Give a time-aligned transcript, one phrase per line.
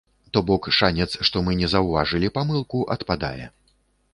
[0.35, 3.45] То бок шанец, што мы не заўважылі памылку адпадае.